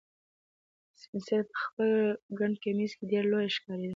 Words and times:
سپین 1.01 1.21
سرې 1.27 1.43
په 1.51 1.57
خپل 1.65 1.89
ګڼ 2.39 2.51
کمیس 2.63 2.91
کې 2.97 3.03
ډېره 3.11 3.27
لویه 3.31 3.53
ښکارېده. 3.55 3.89